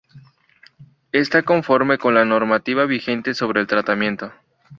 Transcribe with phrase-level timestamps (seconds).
[1.11, 4.33] Está conforme con la normativa vigente sobre el tratamiento